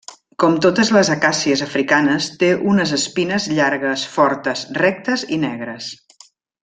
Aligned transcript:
Com 0.43 0.53
totes 0.65 0.89
les 0.95 1.11
acàcies 1.15 1.61
africanes, 1.65 2.29
té 2.43 2.49
unes 2.71 2.95
espines 2.99 3.45
llargues, 3.59 4.07
fortes, 4.15 4.65
rectes 4.83 5.27
i 5.37 5.41
negres. 5.45 5.91